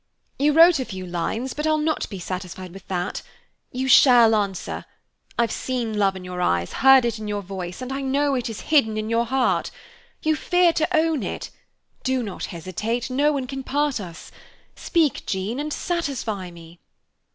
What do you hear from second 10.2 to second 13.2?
You fear to own it; do not hesitate,